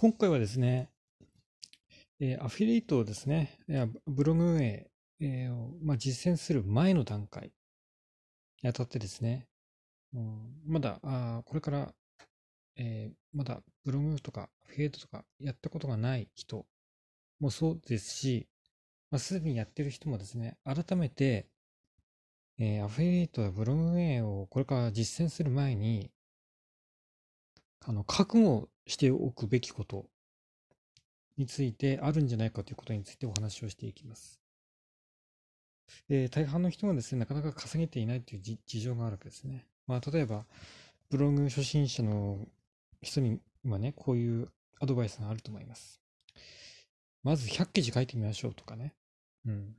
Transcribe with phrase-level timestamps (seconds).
[0.00, 0.88] 今回はですね、
[2.20, 3.58] えーアフィリエイトをですね、
[4.06, 7.52] ブログ運営、えーを、まあ、実践する前の段階
[8.62, 9.46] にあたってですね、
[10.14, 11.92] うんまだ、あこれから、
[12.76, 16.64] えーまだブログとかアフィリエイトとかやったことがない人
[17.38, 18.48] もそうですし、
[19.10, 21.46] まあ、すでにやってる人もですね、改めて、
[22.58, 26.10] えーアフィリエイトやブログ運営をこれから実践する前に、
[27.86, 30.06] あの、覚悟しておくべきこと
[31.36, 34.40] についてあるんじゃないかということについてお話をしていきます。
[36.08, 39.66] えー大半の人がですね、なかなか稼げていないという事情があるわけですね。
[39.86, 40.44] まあ、例えば、
[41.08, 42.46] ブログ初心者の
[43.02, 44.48] 人に今ね、こういう
[44.80, 46.00] アドバイスがあると思います。
[47.22, 48.94] まず100記事書いてみましょうとかね。
[49.46, 49.76] うん。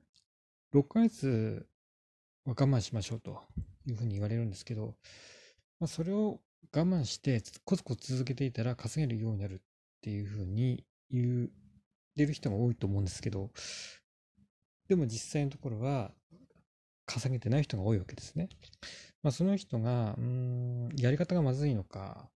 [0.73, 1.65] 6ヶ月
[2.45, 3.41] は我慢しましょうと
[3.85, 4.95] いうふうに言われるんですけど、
[5.79, 6.39] まあ、それを
[6.73, 9.57] 我慢してコツコツ続けていたら稼げるようになるっ
[10.01, 11.49] ていうふうに言っ
[12.15, 13.51] てる人が多いと思うんですけど、
[14.87, 16.11] でも実際のところは
[17.05, 18.49] 稼げてない人が多いわけですね。
[19.23, 22.29] まあ、その人が、うん、やり方がまずいのか、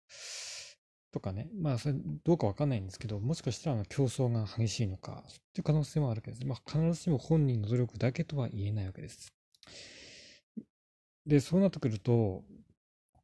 [1.13, 6.47] とかね、まあ、それどうかわかんないんですけど、もしかしたら競争が激しいのか、っていう可能性もあるわけです。
[6.47, 9.33] まあ、必ずしも本人の努力だけとは言えないわけです。
[11.27, 12.43] で、そうなってくると、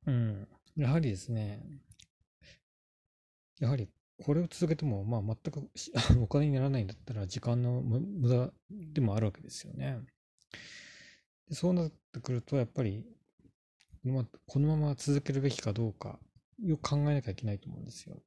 [0.06, 0.48] うん、
[0.78, 1.60] やはりですね、
[3.58, 3.88] やはり
[4.24, 5.68] これを続けても、まあ、全く
[6.22, 9.98] お金にならないんだったら、時間の無駄でもあるわけですよね。
[11.50, 13.04] そうなってくると、やっぱり、
[14.02, 16.20] このまこのまま続けるべきかどうか、
[16.62, 18.22] よく考えなきゃいけないと思うんですよ。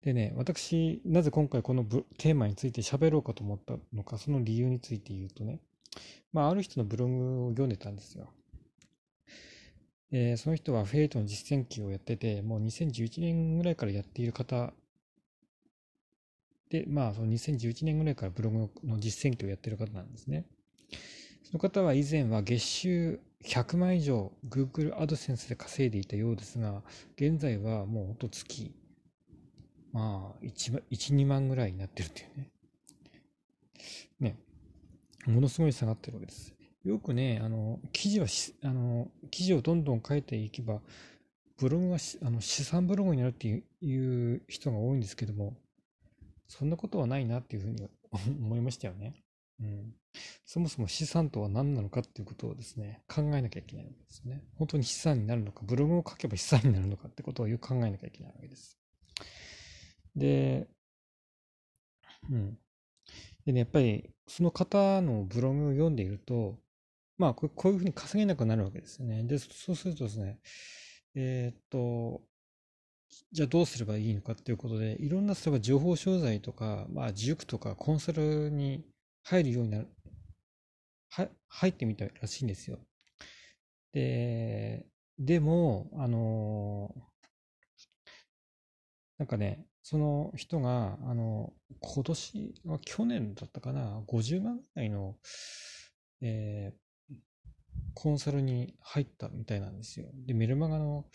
[0.00, 5.60] でね、私、なぜ今回このテーマについて喋ろうかと思ったのか、その理由について言うとね、
[6.32, 8.32] まあ、ある人のブログを読んでたんですよ。
[10.12, 14.72] えーその人はフィリエイトの実践記をやってて、もう2011年ぐらいからやっている方
[16.68, 20.44] で、まあ、その2011年ぐらいからブログの実践記をやっている方なんですね。
[21.44, 26.82] その方は以前は月収100万以上 Google AdSense で稼いでいたようですが、
[27.16, 28.70] 現在はもうほんと月、
[29.92, 32.50] まあ1、1 2万ぐらいになってるっていうね。
[34.20, 34.36] ね。
[35.26, 36.54] ものすごい下がってるわけです。
[36.84, 38.26] よくね、あの、記事は、
[38.64, 40.80] あの、記事をどんどん書いていけば、
[41.58, 45.56] ブログはしあの資産ブログになるっていういう人が多いんですけども、
[46.48, 47.88] そんなことはないなっていうふうに
[48.42, 49.14] 思いましたよね。
[49.60, 49.94] うん。
[50.44, 54.42] そもそも資産とは何なのかっていうことをですね、考えなきゃいけないわけですね。
[54.56, 58.76] 本当に資産になるのか、ブログを書けば資産になるのかってことをよく考えなきゃいけないわけです。
[60.16, 60.66] で、
[62.28, 62.58] うん。
[63.46, 66.58] でね、やっぱりその方のブログを読んでいると、
[67.22, 69.22] まあこういうふうに稼げなくなるわけですよね。
[69.22, 70.40] で、そうするとですね、
[71.14, 72.20] えーっと、
[73.30, 78.84] じゃあどうすればいいのかっていうことで、いろんな、例えば情報商材とか、まあ塾とかコンサルに
[79.22, 79.88] 入るようになる、
[81.10, 82.80] は、入ってみたらしいんですよ。
[83.92, 84.84] で、
[85.16, 86.92] でも、あの
[89.18, 95.16] なんかね、その人が、あの、今年、去年だったかな、50万ぐらいの、
[96.20, 96.81] えー
[97.94, 100.06] コンサルに入ったみたいなんですよ。
[100.26, 101.06] で、メルマガの、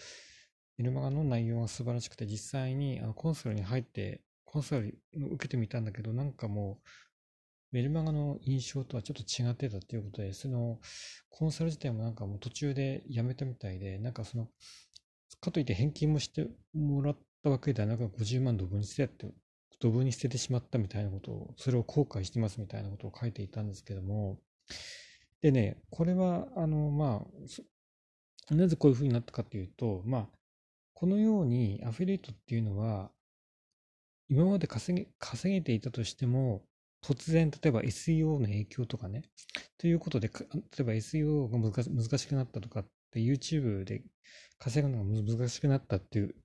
[0.77, 6.87] メルマガの内容が素晴らしくて、実際にあのコンサルに入って、コンサルを受けてみたんだけど、なんかもう、
[7.71, 10.79] メルマガの印象とはちょっと違ってたっていうことで、その、
[11.29, 14.47] コンサル自体もなんかもう途中でやめたみたいで、なんかその、
[15.41, 19.33] かといって返金もしてもらったわけではなく、50万ドブに捨てて、
[19.79, 24.39] ドブに捨ててしまったみたいなことを、それを後悔してますみたいなことを書いていたんですけども、
[25.41, 27.25] でね、これは、あの、ま
[28.49, 30.29] あ、なぜこういうふうになったかというと、まあ、
[30.93, 33.11] このようにアフィリエイトっていうのは、
[34.29, 36.63] 今まで稼げ、稼げていたとしても、
[37.03, 39.21] 突然、例えば SEO の影響とかね、
[39.77, 40.43] ということで、例
[40.79, 44.03] えば SEO が難し難しくなったとかって、YouTube で
[44.57, 46.35] 稼ぐのが難しくなったっていう、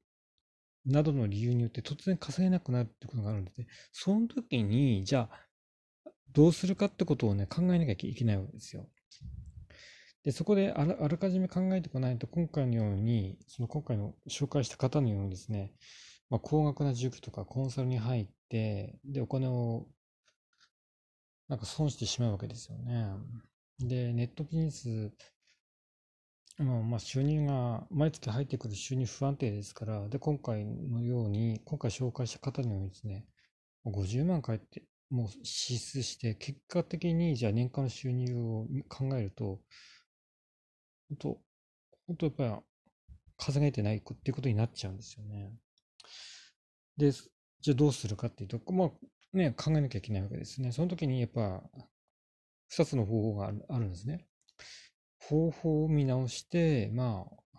[0.84, 3.66] などの理由によって突然稼げなくなるってことがあるんですね。
[3.92, 5.51] その時に、じゃあ、
[6.32, 8.88] どうするかってことをね、考えなきゃいけないわけですよ。
[10.24, 15.72] で、そこであらあらかじめ考えてこないと、今回のように、その今回の紹介した方のようにですね、
[16.30, 19.86] まあ、高額な塾とかコンサルに入って、で、お金を
[21.48, 23.08] なんか損してしまうわけですよね。
[23.80, 25.12] で、ネットビジネス、
[26.58, 33.26] まあ、収入が、毎月入ってくる収入不安定ですから、で、今回のように、今回紹介した方のようにですね、
[33.84, 39.60] 50万返って、もう支出して、結果的にじゃあ年間の収入を考えると、
[41.10, 41.40] 本当、
[42.06, 42.52] 本当やっぱり
[43.36, 45.52] 稼げてないっていうことになっちゃうんですよね。
[46.96, 48.90] で、じゃあどうするかっていうと、まあ
[49.34, 50.72] ね、考えなきゃいけないわけですね。
[50.72, 51.62] その時にやっぱ、
[52.68, 54.26] 二つの方法があるんですね。
[55.18, 57.58] 方法を見直して、まあ、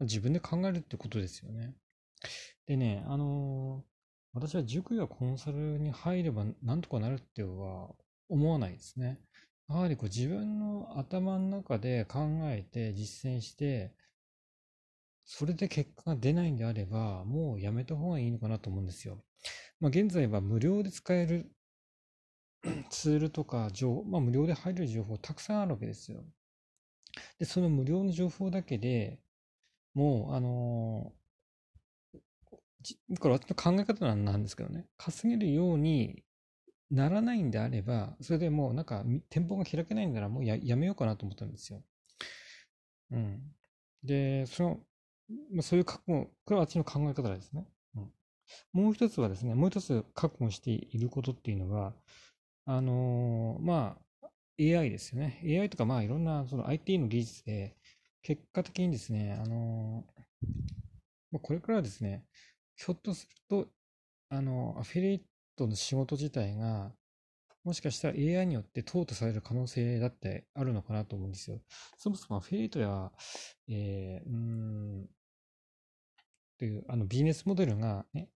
[0.00, 1.74] 自分で考えるってことですよね。
[2.66, 3.97] でね、あのー、
[4.32, 7.90] 私は塾やコンサルに入ればなんとかなるっては
[8.28, 9.20] 思わないですね。
[9.68, 13.92] やはりこう自分の頭の中で考えて実践して、
[15.24, 19.22] それで結果が出ないんであれば、もうやめた方がいいのかなと思うんですよ。
[19.80, 21.50] まあ、現在は無料で使える
[22.90, 26.24] ツールとか情報、まあ、無料で入れる情報たくさんあるわけですよ。
[27.38, 29.20] で、その無料の情報だけで
[29.94, 31.12] もう、あの、
[33.20, 36.24] これ私の考え方なんですけどね、稼げるように
[36.90, 41.82] ならないんであれば、それでもうなんか店舗が開けないんならもうやめようかなと思ったんですよ。
[43.10, 43.40] うん。
[44.02, 44.80] で、その、
[45.52, 47.66] まあ、そういう覚悟、これはあっちの考え方ですね。
[47.96, 48.12] うん。
[48.72, 51.94] もう一つはですね、もう一つ覚悟していることっていうのは、
[52.64, 54.28] あのー、まあ、
[54.60, 55.40] AI ですよね。
[55.44, 57.76] AI とか、まあ、いろんなその IT の技術で、
[58.22, 62.24] 結果的にですね、あのー、これからですね、
[62.78, 63.68] ひょっとすると、
[64.30, 65.22] あの、アフィリエイ
[65.56, 66.92] トの仕事自体が、
[67.64, 71.60] もしかしたら AI によって淘汰される可能性だってあるのかなと思うんですよ。
[71.96, 73.10] そもそもアフィリエイトや、
[73.68, 75.08] えー、うん、
[76.56, 78.28] という、あのビジネスモデルがね、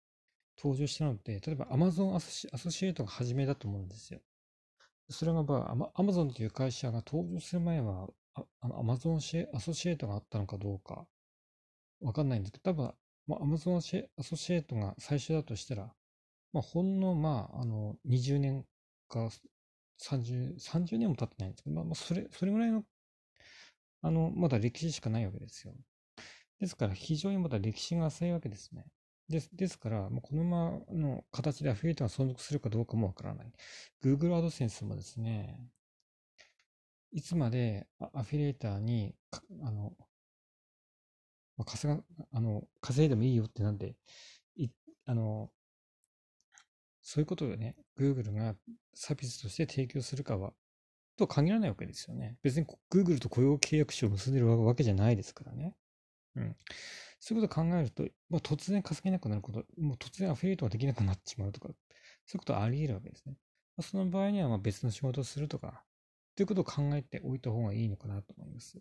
[0.59, 4.21] 登場したのって、例えば Amazon アソシアソシエイトが初めだと思うんですよ。
[5.11, 8.09] それが、まあ、Amazon という会社が登場する前は、
[8.63, 9.17] Amazon
[9.55, 11.07] アソシエイトがあったのかどうか、
[12.01, 12.95] わかんないんですけど、多分、
[13.31, 13.77] まあ、Amazon
[14.19, 15.93] アソシエイトが最初だとしたら、
[16.53, 18.65] まあ、ほんの、まあ、あの、20年
[19.09, 19.29] か
[19.99, 22.83] 30、30年も経ってないんですけど、まあ、それ、それぐらいの、
[24.03, 25.75] あの、まだ歴史しかないわけですよ。
[26.59, 28.85] ですから、非常にまだ歴史が浅いわけですね。
[29.29, 33.53] ですですから、もうこのままの形でアフィリエイトが存続するかどうかもわからない。
[34.03, 35.71] Google AdSense もですね、
[37.13, 39.15] いつまでアフィリエイターに、
[39.63, 39.93] あの、
[41.61, 42.03] まあ、稼が、
[42.33, 43.95] あの、稼いでもいいよってなんで、
[44.57, 44.71] い、
[45.05, 45.51] あの、
[47.03, 48.55] そういうことをね、Google が
[48.95, 50.55] サービスとして提供するかは、
[51.19, 52.39] とは限らないわけですよね。
[52.43, 55.77] 別に Google と雇用契約書を結んでるわけじゃないですからね。
[56.37, 56.57] うん。
[57.19, 61.77] そういうことを考えると、まあ、突然稼げなくなること、もう突然アフィリエイトができなくなってしまうとか、そうい
[62.37, 63.35] うことはあり得るわけですね。
[63.77, 65.85] まあ、その場合にはま別の仕事をするとか、
[66.37, 68.79] ということを考えておいた方がいいのかなと思います。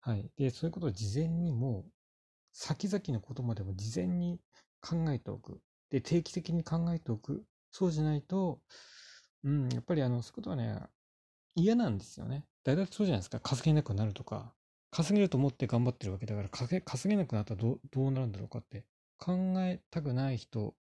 [0.00, 0.30] はい。
[0.36, 1.92] で、そういうことを事前にもう、
[2.52, 4.40] 先々のことまでも事前に
[4.80, 5.60] 考えておく。
[5.90, 7.44] で、定期的に考えておく。
[7.70, 8.60] そうじゃないと、
[9.44, 10.80] うん、やっぱりあの、そういうことはね、
[11.54, 12.44] 嫌なんですよね。
[12.64, 13.40] 大体そうじゃないですか。
[13.40, 14.54] 稼げなくなるとか、
[14.90, 18.84] 稼げると思って頑張ってるわけだから、稼げなくなったらどどうなるんだろうかって
[19.18, 20.74] 考えたくない人、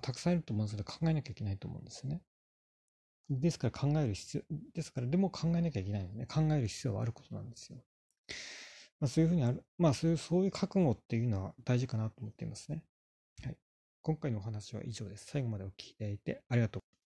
[0.00, 2.22] たくさんいると思うんですけど、考えなきゃいけないと思うんですよね。
[3.30, 7.78] ですから考える必要、ですからでも考えなきゃいけないので、ね、考える必要はあることなんですよ。
[9.00, 12.82] まあ、そういうふうにある、まあそういう、そういう覚悟っていうのは大事かなと思っていますね。
[13.44, 13.56] はい。
[14.02, 15.26] 今回のお話は以上です。
[15.26, 16.97] 最後までお聞きいただいてありがとう。